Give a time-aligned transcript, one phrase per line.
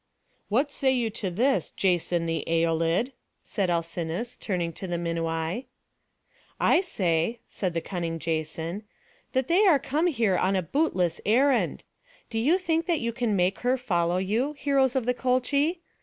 [0.49, 3.11] "What say you to this, Jason the Æolid?"
[3.43, 5.65] said Alcinous, turning to the Minuai.
[6.59, 8.81] "I say," said the cunning Jason,
[9.33, 11.83] "that they are come here on a bootless errand.
[12.31, 15.81] Do you think that you can make her follow you, heroes of the Colchi?